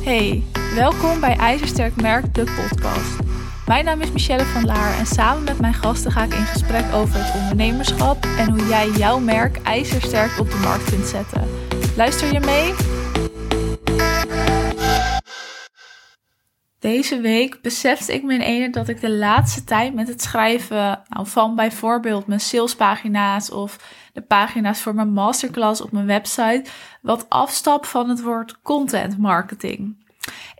[0.00, 0.42] Hey,
[0.74, 3.18] welkom bij IJzersterk Merk, de podcast.
[3.66, 6.84] Mijn naam is Michelle van Laar en samen met mijn gasten ga ik in gesprek
[6.94, 11.48] over het ondernemerschap en hoe jij jouw merk ijzersterk op de markt kunt zetten.
[11.96, 12.89] Luister je mee?
[16.80, 21.02] Deze week besefte ik me in ene dat ik de laatste tijd met het schrijven
[21.08, 26.64] nou, van bijvoorbeeld mijn salespagina's of de pagina's voor mijn masterclass op mijn website
[27.02, 29.96] wat afstap van het woord content marketing.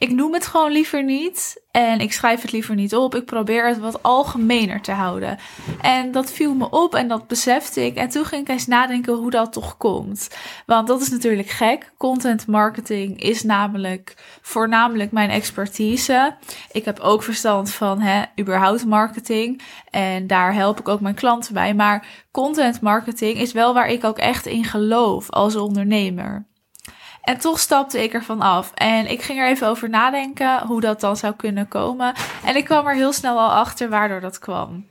[0.01, 3.15] Ik noem het gewoon liever niet en ik schrijf het liever niet op.
[3.15, 5.39] Ik probeer het wat algemener te houden.
[5.81, 7.97] En dat viel me op en dat besefte ik.
[7.97, 10.29] En toen ging ik eens nadenken hoe dat toch komt.
[10.67, 11.93] Want dat is natuurlijk gek.
[11.97, 16.35] Content marketing is namelijk voornamelijk mijn expertise.
[16.73, 19.63] Ik heb ook verstand van hè, überhaupt marketing.
[19.91, 21.75] En daar help ik ook mijn klanten bij.
[21.75, 26.49] Maar content marketing is wel waar ik ook echt in geloof als ondernemer.
[27.23, 28.73] En toch stapte ik ervan af.
[28.75, 32.15] En ik ging er even over nadenken hoe dat dan zou kunnen komen.
[32.45, 34.89] En ik kwam er heel snel al achter waardoor dat kwam.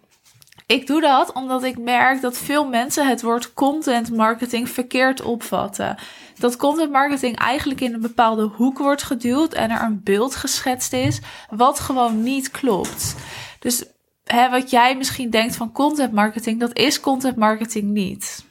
[0.66, 5.98] Ik doe dat omdat ik merk dat veel mensen het woord content marketing verkeerd opvatten.
[6.38, 10.94] Dat content marketing eigenlijk in een bepaalde hoek wordt geduwd en er een beeld geschetst
[10.94, 13.16] is, wat gewoon niet klopt.
[13.60, 13.86] Dus
[14.24, 18.46] hè, wat jij misschien denkt van content marketing, dat is content marketing niet.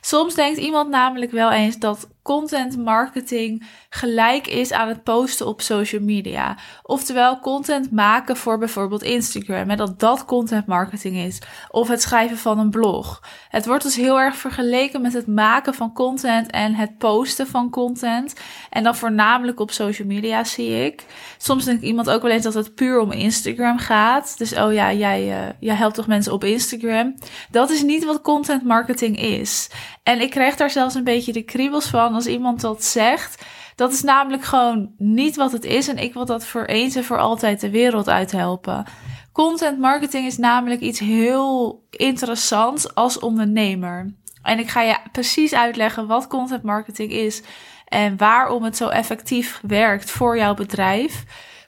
[0.00, 5.60] Soms denkt iemand namelijk wel eens dat content marketing gelijk is aan het posten op
[5.60, 6.56] social media.
[6.82, 9.70] Oftewel content maken voor bijvoorbeeld Instagram.
[9.70, 11.38] En dat dat content marketing is.
[11.70, 13.22] Of het schrijven van een blog.
[13.48, 17.70] Het wordt dus heel erg vergeleken met het maken van content en het posten van
[17.70, 18.34] content.
[18.70, 21.04] En dan voornamelijk op social media zie ik.
[21.38, 24.38] Soms denkt iemand ook wel eens dat het puur om Instagram gaat.
[24.38, 27.14] Dus oh ja, jij, uh, jij helpt toch mensen op Instagram.
[27.50, 29.70] Dat is niet wat content marketing is.
[30.02, 33.44] En ik krijg daar zelfs een beetje de kriebels van als iemand dat zegt.
[33.74, 35.88] Dat is namelijk gewoon niet wat het is.
[35.88, 38.84] En ik wil dat voor eens en voor altijd de wereld uithelpen.
[39.32, 44.14] Content marketing is namelijk iets heel interessants als ondernemer.
[44.42, 47.42] En ik ga je precies uitleggen wat content marketing is
[47.86, 51.24] en waarom het zo effectief werkt voor jouw bedrijf.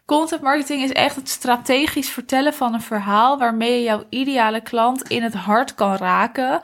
[0.06, 5.08] Content marketing is echt het strategisch vertellen van een verhaal waarmee je jouw ideale klant
[5.08, 6.60] in het hart kan raken.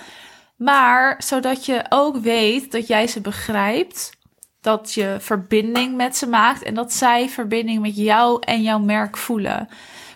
[0.58, 4.10] Maar zodat je ook weet dat jij ze begrijpt,
[4.60, 9.16] dat je verbinding met ze maakt en dat zij verbinding met jou en jouw merk
[9.16, 9.68] voelen.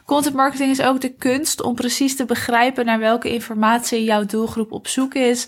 [0.04, 4.72] Content marketing is ook de kunst om precies te begrijpen naar welke informatie jouw doelgroep
[4.72, 5.46] op zoek is.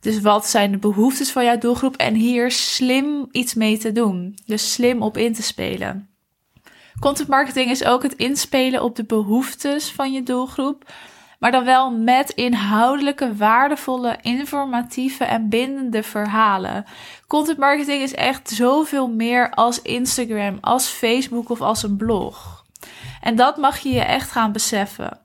[0.00, 4.38] Dus wat zijn de behoeftes van jouw doelgroep en hier slim iets mee te doen.
[4.46, 6.08] Dus slim op in te spelen.
[7.00, 10.84] Content marketing is ook het inspelen op de behoeftes van je doelgroep
[11.44, 16.84] maar dan wel met inhoudelijke, waardevolle, informatieve en bindende verhalen.
[17.26, 22.64] Content marketing is echt zoveel meer als Instagram, als Facebook of als een blog.
[23.20, 25.23] En dat mag je je echt gaan beseffen.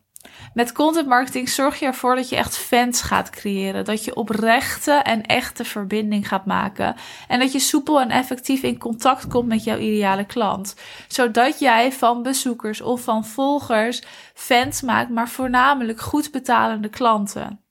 [0.53, 3.85] Met content marketing zorg je ervoor dat je echt fans gaat creëren.
[3.85, 6.95] Dat je oprechte en echte verbinding gaat maken.
[7.27, 10.75] En dat je soepel en effectief in contact komt met jouw ideale klant.
[11.07, 14.01] Zodat jij van bezoekers of van volgers
[14.33, 17.63] fans maakt, maar voornamelijk goed betalende klanten.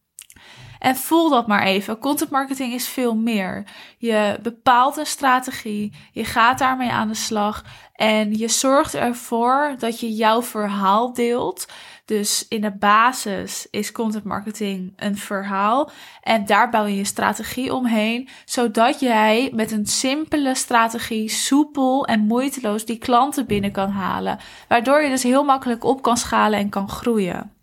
[0.78, 1.98] En voel dat maar even.
[1.98, 3.64] Content marketing is veel meer.
[3.98, 10.00] Je bepaalt een strategie, je gaat daarmee aan de slag en je zorgt ervoor dat
[10.00, 11.66] je jouw verhaal deelt.
[12.04, 15.90] Dus in de basis is content marketing een verhaal
[16.22, 22.20] en daar bouw je je strategie omheen, zodat jij met een simpele strategie soepel en
[22.20, 26.68] moeiteloos die klanten binnen kan halen, waardoor je dus heel makkelijk op kan schalen en
[26.68, 27.57] kan groeien.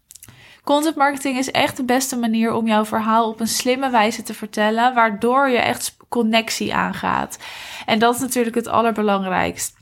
[0.65, 4.33] Content marketing is echt de beste manier om jouw verhaal op een slimme wijze te
[4.33, 7.37] vertellen, waardoor je echt connectie aangaat.
[7.85, 9.73] En dat is natuurlijk het allerbelangrijkst.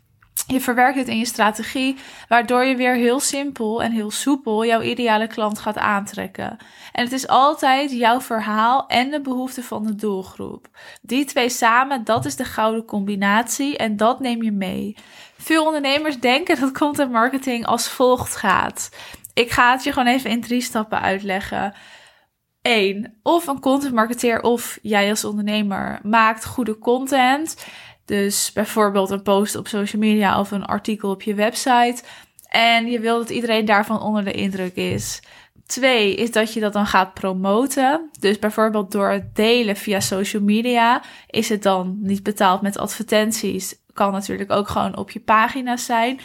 [0.48, 4.82] Je verwerkt het in je strategie, waardoor je weer heel simpel en heel soepel jouw
[4.82, 6.58] ideale klant gaat aantrekken.
[6.92, 10.68] En het is altijd jouw verhaal en de behoeften van de doelgroep.
[11.02, 14.96] Die twee samen, dat is de gouden combinatie en dat neem je mee.
[15.38, 18.90] Veel ondernemers denken dat content marketing als volgt gaat.
[19.34, 21.74] Ik ga het je gewoon even in drie stappen uitleggen.
[22.62, 23.20] 1.
[23.24, 27.66] Of een content marketeer of jij als ondernemer maakt goede content.
[28.06, 32.04] Dus bijvoorbeeld een post op social media of een artikel op je website.
[32.48, 35.22] En je wil dat iedereen daarvan onder de indruk is.
[35.66, 38.10] Twee is dat je dat dan gaat promoten.
[38.20, 43.76] Dus bijvoorbeeld door het delen via social media is het dan niet betaald met advertenties.
[43.94, 46.20] Kan natuurlijk ook gewoon op je pagina's zijn.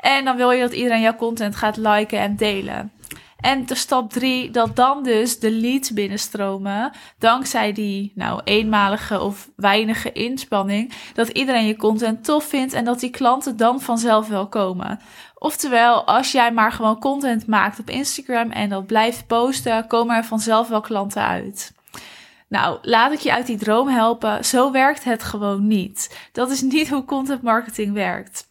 [0.00, 2.92] En dan wil je dat iedereen jouw content gaat liken en delen.
[3.40, 6.92] En de stap drie, dat dan dus de leads binnenstromen.
[7.18, 10.92] Dankzij die nou eenmalige of weinige inspanning.
[11.14, 15.00] Dat iedereen je content tof vindt en dat die klanten dan vanzelf wel komen.
[15.34, 20.24] Oftewel, als jij maar gewoon content maakt op Instagram en dat blijft posten, komen er
[20.24, 21.72] vanzelf wel klanten uit.
[22.48, 24.44] Nou, laat ik je uit die droom helpen.
[24.44, 26.28] Zo werkt het gewoon niet.
[26.32, 28.49] Dat is niet hoe content marketing werkt.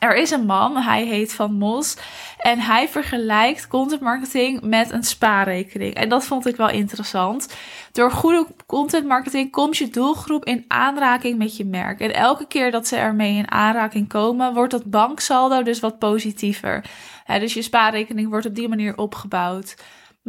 [0.00, 1.96] Er is een man, hij heet Van Mos.
[2.38, 5.94] En hij vergelijkt content marketing met een spaarrekening.
[5.94, 7.54] En dat vond ik wel interessant.
[7.92, 12.00] Door goede content marketing komt je doelgroep in aanraking met je merk.
[12.00, 16.84] En elke keer dat ze ermee in aanraking komen, wordt dat banksaldo dus wat positiever.
[17.26, 19.74] dus je spaarrekening wordt op die manier opgebouwd.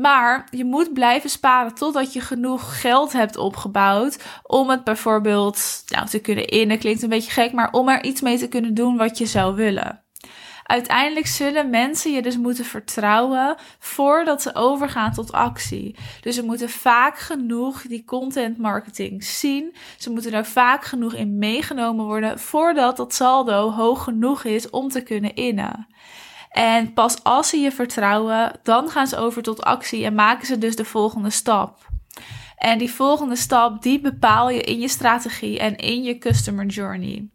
[0.02, 6.08] Maar je moet blijven sparen totdat je genoeg geld hebt opgebouwd om het bijvoorbeeld nou,
[6.08, 6.80] te kunnen innen.
[6.80, 9.56] Klinkt een beetje gek, maar om er iets mee te kunnen doen wat je zou
[9.56, 10.04] willen.
[10.64, 15.96] Uiteindelijk zullen mensen je dus moeten vertrouwen voordat ze overgaan tot actie.
[16.22, 19.76] Dus ze moeten vaak genoeg die content marketing zien.
[19.98, 24.90] Ze moeten er vaak genoeg in meegenomen worden voordat dat saldo hoog genoeg is om
[24.90, 25.88] te kunnen innen.
[26.52, 30.58] En pas als ze je vertrouwen, dan gaan ze over tot actie en maken ze
[30.58, 31.90] dus de volgende stap.
[32.58, 37.30] En die volgende stap, die bepaal je in je strategie en in je customer journey.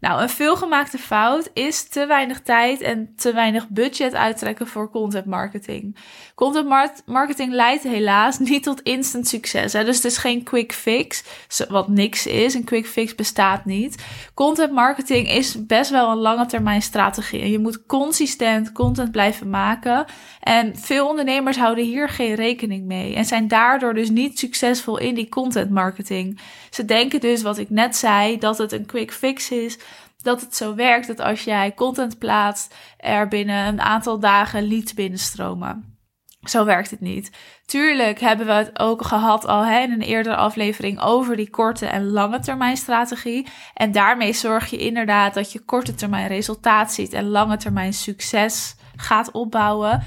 [0.00, 5.24] Nou, een veelgemaakte fout is te weinig tijd en te weinig budget uittrekken voor content
[5.26, 5.96] marketing.
[6.34, 9.72] Content marketing leidt helaas niet tot instant succes.
[9.72, 9.84] Hè?
[9.84, 11.24] Dus het is geen quick fix,
[11.68, 12.54] wat niks is.
[12.54, 14.04] Een quick fix bestaat niet.
[14.34, 17.40] Content marketing is best wel een lange termijn strategie.
[17.40, 20.04] En je moet consistent content blijven maken.
[20.40, 23.14] En veel ondernemers houden hier geen rekening mee.
[23.14, 26.40] En zijn daardoor dus niet succesvol in die content marketing.
[26.70, 29.78] Ze denken dus, wat ik net zei, dat het een quick fix is
[30.22, 34.94] dat het zo werkt dat als jij content plaatst, er binnen een aantal dagen leads
[34.94, 35.98] binnenstromen.
[36.40, 37.30] Zo werkt het niet.
[37.66, 41.86] Tuurlijk hebben we het ook gehad al hè, in een eerdere aflevering over die korte
[41.86, 43.46] en lange termijn strategie.
[43.74, 48.76] En daarmee zorg je inderdaad dat je korte termijn resultaat ziet en lange termijn succes
[48.96, 50.02] gaat opbouwen.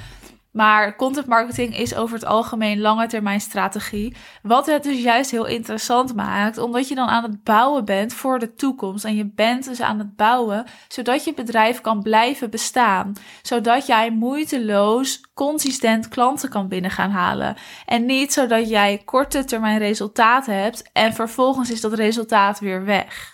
[0.54, 4.16] Maar content marketing is over het algemeen lange termijn strategie.
[4.42, 8.40] Wat het dus juist heel interessant maakt, omdat je dan aan het bouwen bent voor
[8.40, 9.06] de toekomst.
[9.06, 13.14] En je bent dus aan het bouwen, zodat je bedrijf kan blijven bestaan.
[13.42, 17.56] Zodat jij moeiteloos, consistent klanten kan binnen gaan halen.
[17.86, 23.33] En niet zodat jij korte termijn resultaten hebt en vervolgens is dat resultaat weer weg.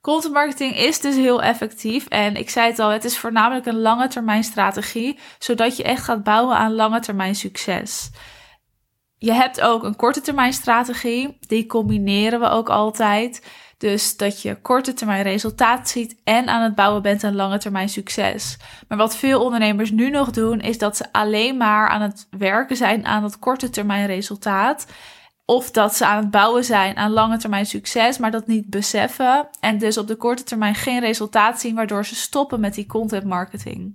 [0.00, 2.06] Content marketing is dus heel effectief.
[2.06, 6.04] En ik zei het al, het is voornamelijk een lange termijn strategie, zodat je echt
[6.04, 8.10] gaat bouwen aan lange termijn succes.
[9.16, 13.46] Je hebt ook een korte termijn strategie, die combineren we ook altijd.
[13.78, 17.88] Dus dat je korte termijn resultaat ziet en aan het bouwen bent aan lange termijn
[17.88, 18.56] succes.
[18.88, 22.76] Maar wat veel ondernemers nu nog doen, is dat ze alleen maar aan het werken
[22.76, 24.86] zijn aan dat korte termijn resultaat.
[25.50, 29.48] Of dat ze aan het bouwen zijn aan lange termijn succes, maar dat niet beseffen.
[29.60, 33.24] En dus op de korte termijn geen resultaat zien, waardoor ze stoppen met die content
[33.24, 33.94] marketing.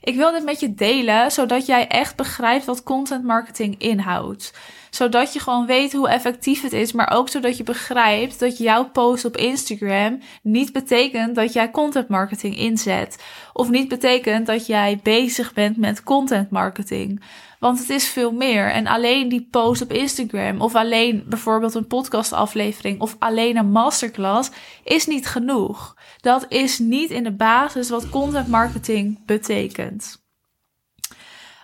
[0.00, 4.52] Ik wil dit met je delen, zodat jij echt begrijpt wat content marketing inhoudt.
[4.94, 8.90] Zodat je gewoon weet hoe effectief het is, maar ook zodat je begrijpt dat jouw
[8.90, 13.22] post op Instagram niet betekent dat jij content marketing inzet.
[13.52, 17.22] Of niet betekent dat jij bezig bent met content marketing.
[17.58, 18.70] Want het is veel meer.
[18.70, 24.50] En alleen die post op Instagram of alleen bijvoorbeeld een podcastaflevering of alleen een masterclass
[24.84, 25.96] is niet genoeg.
[26.20, 30.21] Dat is niet in de basis wat content marketing betekent.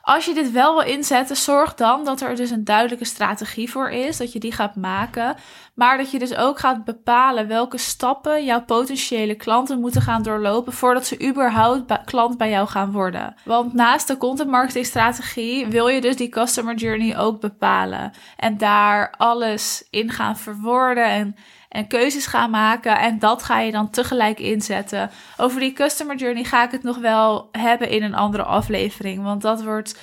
[0.09, 3.91] Als je dit wel wil inzetten, zorg dan dat er dus een duidelijke strategie voor
[3.91, 5.37] is, dat je die gaat maken,
[5.75, 10.73] maar dat je dus ook gaat bepalen welke stappen jouw potentiële klanten moeten gaan doorlopen
[10.73, 13.35] voordat ze überhaupt klant bij jou gaan worden.
[13.45, 18.59] Want naast de content marketing strategie wil je dus die customer journey ook bepalen en
[18.59, 21.37] daar alles in gaan verwoorden en
[21.69, 22.99] en keuzes gaan maken.
[22.99, 25.11] En dat ga je dan tegelijk inzetten.
[25.37, 29.23] Over die customer journey ga ik het nog wel hebben in een andere aflevering.
[29.23, 29.98] Want dat wordt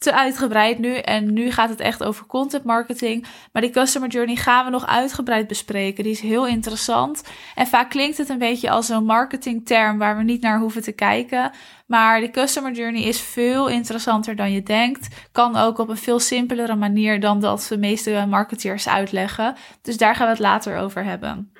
[0.00, 0.94] te uitgebreid nu.
[0.94, 3.26] En nu gaat het echt over content marketing.
[3.52, 6.04] Maar die customer journey gaan we nog uitgebreid bespreken.
[6.04, 7.22] Die is heel interessant.
[7.54, 10.92] En vaak klinkt het een beetje als een marketingterm waar we niet naar hoeven te
[10.92, 11.50] kijken.
[11.86, 15.08] Maar de customer journey is veel interessanter dan je denkt.
[15.32, 19.54] Kan ook op een veel simpelere manier dan dat de meeste marketeers uitleggen.
[19.82, 21.52] Dus daar gaan we het later over hebben.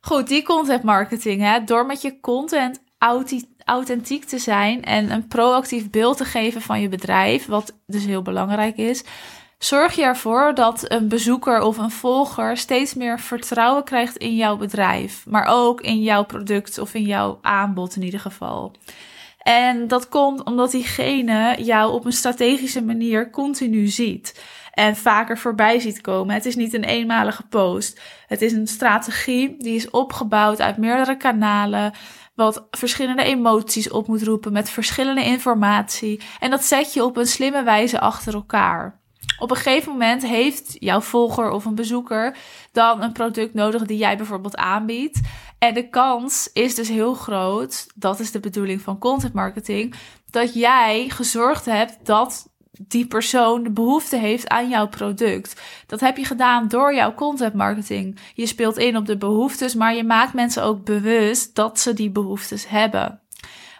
[0.00, 1.42] Goed, die content marketing.
[1.42, 1.64] Hè?
[1.64, 2.82] Door met je content
[3.70, 8.22] authentiek te zijn en een proactief beeld te geven van je bedrijf, wat dus heel
[8.22, 9.04] belangrijk is,
[9.58, 14.56] zorg je ervoor dat een bezoeker of een volger steeds meer vertrouwen krijgt in jouw
[14.56, 18.72] bedrijf, maar ook in jouw product of in jouw aanbod in ieder geval.
[19.40, 25.78] En dat komt omdat diegene jou op een strategische manier continu ziet en vaker voorbij
[25.78, 26.34] ziet komen.
[26.34, 28.00] Het is niet een eenmalige post.
[28.26, 31.92] Het is een strategie die is opgebouwd uit meerdere kanalen,
[32.40, 36.20] wat verschillende emoties op moet roepen met verschillende informatie.
[36.38, 39.00] En dat zet je op een slimme wijze achter elkaar.
[39.38, 42.36] Op een gegeven moment heeft jouw volger of een bezoeker
[42.72, 45.20] dan een product nodig die jij bijvoorbeeld aanbiedt.
[45.58, 49.94] En de kans is dus heel groot, dat is de bedoeling van content marketing,
[50.30, 52.48] dat jij gezorgd hebt dat
[52.88, 55.60] die persoon de behoefte heeft aan jouw product.
[55.86, 58.18] Dat heb je gedaan door jouw content marketing.
[58.34, 62.10] Je speelt in op de behoeftes, maar je maakt mensen ook bewust dat ze die
[62.10, 63.20] behoeftes hebben.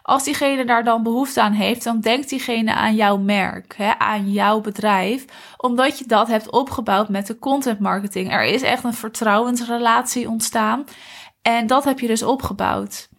[0.01, 4.31] Als diegene daar dan behoefte aan heeft, dan denkt diegene aan jouw merk, hè, aan
[4.31, 5.25] jouw bedrijf,
[5.57, 8.31] omdat je dat hebt opgebouwd met de content marketing.
[8.31, 10.85] Er is echt een vertrouwensrelatie ontstaan
[11.41, 13.09] en dat heb je dus opgebouwd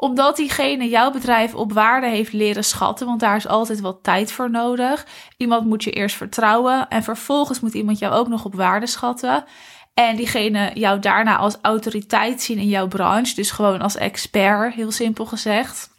[0.00, 4.32] omdat diegene jouw bedrijf op waarde heeft leren schatten, want daar is altijd wat tijd
[4.32, 5.06] voor nodig.
[5.36, 9.44] Iemand moet je eerst vertrouwen en vervolgens moet iemand jou ook nog op waarde schatten.
[9.94, 14.90] En diegene jou daarna als autoriteit zien in jouw branche, dus gewoon als expert, heel
[14.90, 15.90] simpel gezegd.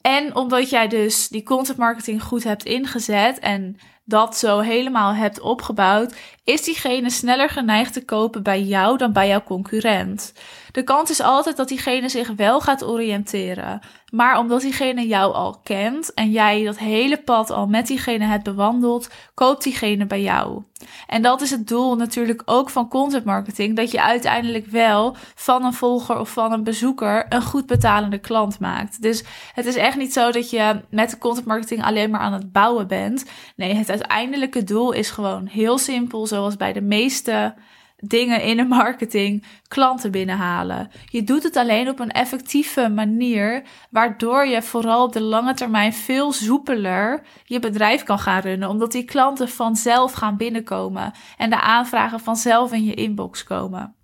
[0.00, 5.40] En omdat jij dus die content marketing goed hebt ingezet en dat zo helemaal hebt
[5.40, 10.32] opgebouwd, is diegene sneller geneigd te kopen bij jou dan bij jouw concurrent.
[10.72, 13.80] De kans is altijd dat diegene zich wel gaat oriënteren.
[14.14, 18.44] Maar omdat diegene jou al kent en jij dat hele pad al met diegene hebt
[18.44, 20.62] bewandeld, koopt diegene bij jou.
[21.06, 25.64] En dat is het doel natuurlijk ook van content marketing: dat je uiteindelijk wel van
[25.64, 29.02] een volger of van een bezoeker een goed betalende klant maakt.
[29.02, 32.32] Dus het is echt niet zo dat je met de content marketing alleen maar aan
[32.32, 33.24] het bouwen bent.
[33.56, 37.54] Nee, het uiteindelijke doel is gewoon heel simpel, zoals bij de meeste
[37.96, 40.90] dingen in de marketing klanten binnenhalen.
[41.04, 45.92] Je doet het alleen op een effectieve manier, waardoor je vooral op de lange termijn
[45.92, 51.60] veel soepeler je bedrijf kan gaan runnen, omdat die klanten vanzelf gaan binnenkomen en de
[51.60, 53.94] aanvragen vanzelf in je inbox komen.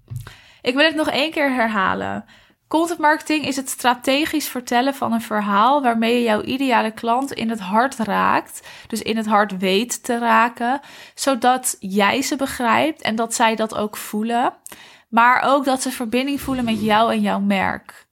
[0.63, 2.25] Ik wil het nog één keer herhalen.
[2.71, 7.51] Content marketing is het strategisch vertellen van een verhaal waarmee je jouw ideale klant in
[7.51, 8.69] het hart raakt.
[8.87, 10.81] Dus in het hart weet te raken,
[11.15, 14.55] zodat jij ze begrijpt en dat zij dat ook voelen.
[15.09, 18.07] Maar ook dat ze verbinding voelen met jou en jouw merk.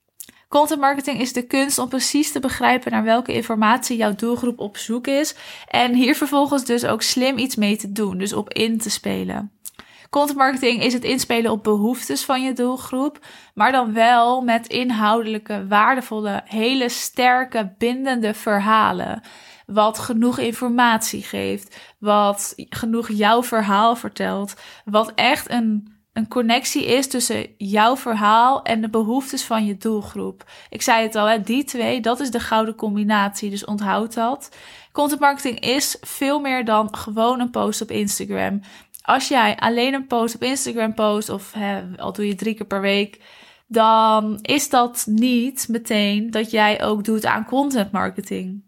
[0.49, 4.77] Content marketing is de kunst om precies te begrijpen naar welke informatie jouw doelgroep op
[4.77, 5.35] zoek is.
[5.67, 9.51] En hier vervolgens dus ook slim iets mee te doen, dus op in te spelen.
[10.09, 15.67] Content marketing is het inspelen op behoeftes van je doelgroep, maar dan wel met inhoudelijke,
[15.67, 19.21] waardevolle, hele sterke, bindende verhalen.
[19.65, 24.53] Wat genoeg informatie geeft, wat genoeg jouw verhaal vertelt,
[24.85, 30.43] wat echt een een connectie is tussen jouw verhaal en de behoeftes van je doelgroep.
[30.69, 34.55] Ik zei het al, hè, die twee, dat is de gouden combinatie, dus onthoud dat.
[34.91, 38.61] Content marketing is veel meer dan gewoon een post op Instagram
[39.09, 42.65] als jij alleen een post op Instagram post, of hè, al doe je drie keer
[42.65, 43.21] per week,
[43.67, 48.63] dan is dat niet meteen dat jij ook doet aan content marketing.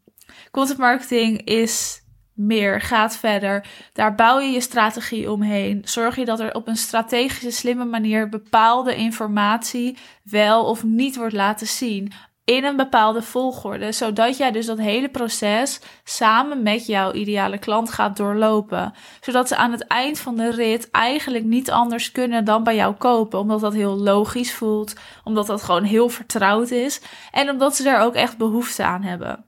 [0.52, 2.02] Content marketing is
[2.34, 3.68] meer, gaat verder.
[3.94, 5.82] Daar bouw je je strategie omheen.
[5.84, 11.34] Zorg je dat er op een strategische, slimme manier bepaalde informatie wel of niet wordt
[11.34, 12.12] laten zien
[12.44, 17.92] in een bepaalde volgorde, zodat jij dus dat hele proces samen met jouw ideale klant
[17.92, 18.94] gaat doorlopen.
[19.22, 22.96] Zodat ze aan het eind van de rit eigenlijk niet anders kunnen dan bij jou
[22.96, 24.94] kopen, omdat dat heel logisch voelt,
[25.24, 29.46] omdat dat gewoon heel vertrouwd is en omdat ze daar ook echt behoefte aan hebben.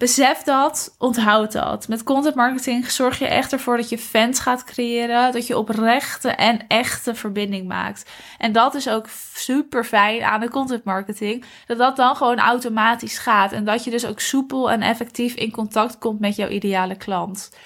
[0.00, 1.88] Besef dat, onthoud dat.
[1.88, 6.28] Met content marketing zorg je echt ervoor dat je fans gaat creëren, dat je oprechte
[6.28, 8.10] en echte verbinding maakt.
[8.38, 13.18] En dat is ook super fijn aan de content marketing, dat dat dan gewoon automatisch
[13.18, 16.96] gaat en dat je dus ook soepel en effectief in contact komt met jouw ideale
[16.96, 17.56] klant.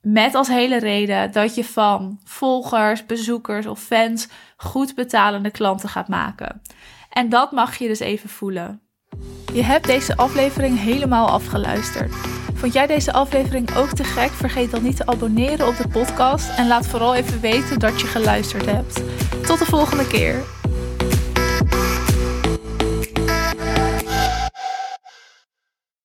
[0.00, 6.08] Met als hele reden dat je van volgers, bezoekers of fans goed betalende klanten gaat
[6.08, 6.62] maken.
[7.10, 8.80] En dat mag je dus even voelen.
[9.52, 12.14] Je hebt deze aflevering helemaal afgeluisterd.
[12.54, 14.30] Vond jij deze aflevering ook te gek?
[14.30, 18.06] Vergeet dan niet te abonneren op de podcast en laat vooral even weten dat je
[18.06, 19.02] geluisterd hebt.
[19.46, 20.57] Tot de volgende keer.